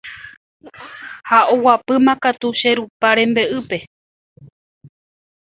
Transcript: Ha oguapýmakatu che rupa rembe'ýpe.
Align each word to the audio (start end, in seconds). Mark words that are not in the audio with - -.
Ha 1.29 1.39
oguapýmakatu 1.53 2.47
che 2.59 2.69
rupa 2.77 3.09
rembe'ýpe. 3.17 3.77